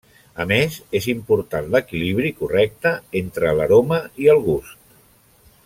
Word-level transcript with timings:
A 0.43 0.45
més, 0.51 0.77
és 0.99 1.07
important 1.13 1.67
l'equilibri 1.75 2.31
correcte 2.39 2.95
entre 3.23 3.53
l'aroma 3.59 4.01
i 4.25 4.33
el 4.35 4.43
gust. 4.49 4.97